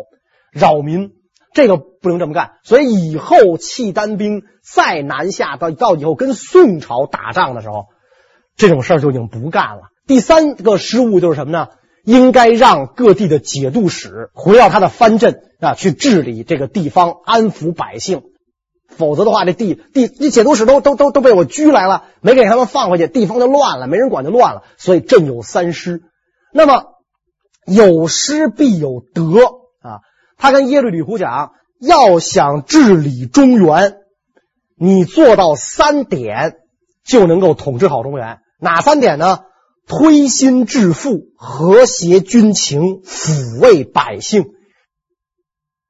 [0.53, 1.13] 扰民。
[1.53, 7.85] 这个不能这么干，所以以后契丹兵再南下到到以后跟宋朝打仗的时候，
[8.57, 9.83] 这种事儿就已经不干了。
[10.05, 11.69] 第三个失误就是什么呢？
[12.03, 18.23] 应该让各地的节度使回到他的藩镇啊，去治理这个地方，安抚百姓。
[18.97, 24.63] 否则的话，这地地这解毒使都都都都被我拘来了，没给他们放回去，地方就乱了，没人管就乱了。
[24.77, 26.03] 所以朕有三失。
[26.53, 26.85] 那么
[27.67, 29.23] 有失必有得
[29.81, 30.01] 啊。
[30.37, 33.97] 他跟耶律李胡讲，要想治理中原，
[34.77, 36.57] 你做到三点
[37.05, 38.39] 就能够统治好中原。
[38.61, 39.41] 哪三点呢？
[39.87, 44.47] 推心置腹，和谐军情，抚慰百姓。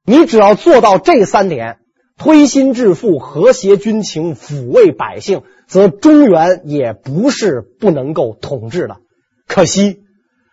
[0.05, 1.77] 你只要做到这三点，
[2.17, 8.97] 推心置腹，和谐军情，抚慰百姓，则中原也不是不能够统治的。
[9.47, 9.99] 可惜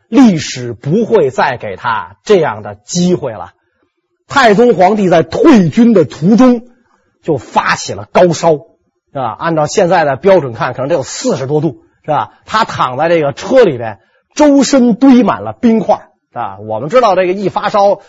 [0.08, 3.52] 历史不会再给他这样的机会了。
[4.26, 6.62] 太宗皇帝在退军的途中
[7.22, 8.58] 就发起了高烧，是
[9.14, 9.36] 吧？
[9.38, 12.40] 按照现在的标准看，可能得有四十多度，是吧？
[12.44, 14.00] 他躺在这个车里边，
[14.34, 18.00] 周身堆满了冰块，啊，我们知道这个一发烧，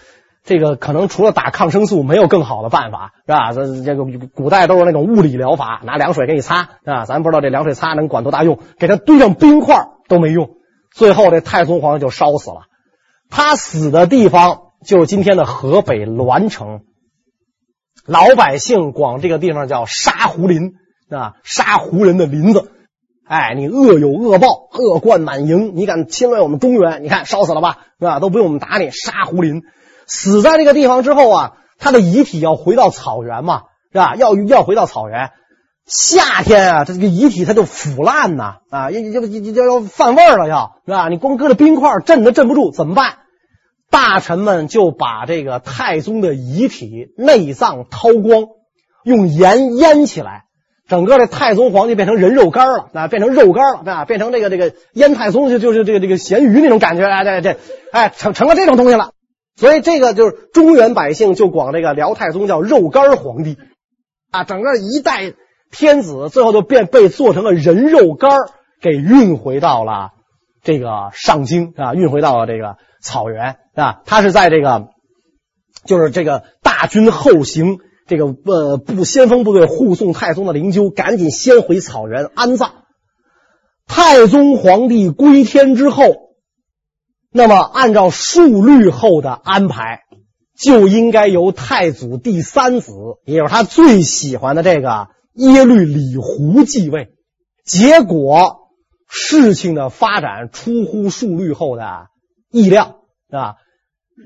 [0.44, 3.54] 这个可能除了打抗生素没有更好的办法，是吧？
[3.54, 10.50] 这这个古代都是那种物理疗法，拿凉水给你擦，啊，咱不知道这凉水擦能管多大用，给他堆上冰块都没用，
[10.94, 12.64] 最后这太宗皇帝就烧死了。
[13.30, 14.60] 他死的地方。
[14.86, 16.82] 就是今天的河北栾城，
[18.06, 20.74] 老百姓管这个地方叫沙湖林
[21.10, 22.70] 啊，沙湖人的林子。
[23.26, 27.02] 哎，你恶有恶报，恶贯满盈，你敢侵略我们中原？
[27.02, 28.20] 你看烧死了吧，是吧？
[28.20, 28.92] 都不用我们打你。
[28.92, 29.62] 沙湖林
[30.06, 34.16] 死在这个地方之后啊，他的遗体要回到草原嘛，是吧？
[34.16, 35.32] 要要回到草原。
[35.86, 41.10] 夏天啊，这个遗体它就腐烂呐，啊，要要要要犯味儿了，要是吧？
[41.10, 43.16] 你光搁着冰块镇都镇不住，怎么办？
[43.90, 48.46] 大臣们就把这个太宗的遗体内脏掏光，
[49.04, 50.46] 用盐腌起来，
[50.88, 57.60] 整个这太宗皇帝变成人肉干了，啊，变成肉干了，啊，变成这个这个腌太宗就就是这个这个咸鱼那种感觉，哎，这这，
[57.92, 59.12] 哎，成成了这种东西了。
[59.56, 63.58] 所以这个就是中原百姓就管这个辽太宗叫肉干皇帝，
[64.32, 65.34] 啊，整个一代
[65.72, 68.32] 天子最后就变被做成了人肉干
[68.82, 70.12] 给运回到了
[70.64, 72.78] 这个上京啊，运回到了这个。
[73.06, 74.88] 草原啊，他是在这个，
[75.84, 82.86] 就是这个大军后行，这个呃部先锋部队护送太宗的灵柩，赶紧先回草原安葬。
[83.88, 86.23] 太宗皇帝归天之后，
[87.34, 90.04] 那么按照数律后的安排，
[90.58, 92.94] 就应该由太祖第三子，
[93.26, 97.10] 也就是他最喜欢的这个耶律李胡继位。
[97.66, 98.70] 结果
[99.10, 102.08] 事情的发展出乎数律后的。
[102.56, 102.98] 意料
[103.32, 103.56] 啊，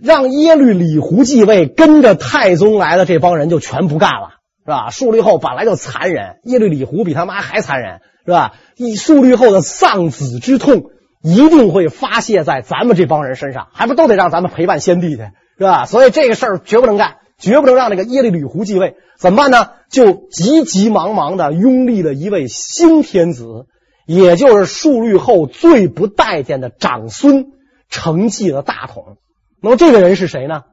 [0.04, 4.32] 让耶律李胡继位，跟着太宗来的这帮人就全不干了，
[4.66, 4.90] 是吧？
[4.90, 8.56] 数律后本来就残忍，耶律李胡比他妈还残忍，是吧？
[8.76, 10.92] 以数律后的丧子之痛，
[11.22, 15.24] 一定会发泄在咱们这帮人身上，还不都得让咱们陪伴先帝去，
[15.58, 15.86] 是吧？
[15.86, 18.96] 所以这个事儿绝不能干，绝不能让这个耶律李胡继位。
[19.18, 19.72] 怎么办呢？
[19.90, 23.66] 就急急忙忙的拥立了一位新天子，
[24.06, 27.54] 也就是数律后最不待见的长孙。
[27.90, 29.16] 承继了大统，
[29.62, 30.64] 那么这个人是谁呢？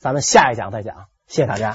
[0.00, 1.06] 咱们下一讲再讲。
[1.28, 1.72] 谢谢大家。